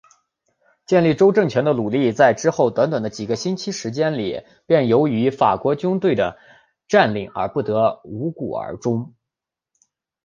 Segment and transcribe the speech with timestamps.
[0.87, 6.39] 建立州政权的努力在之后短短的几个星期时间里便由于法国军队的
[6.87, 9.13] 占领而不得无果而终。